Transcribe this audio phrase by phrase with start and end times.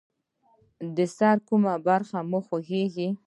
[0.95, 3.07] د سر کومه برخه مو خوږیږي؟